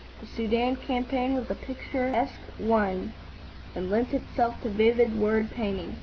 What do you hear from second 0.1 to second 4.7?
The Soudan campaign was a picturesque one, and lent itself to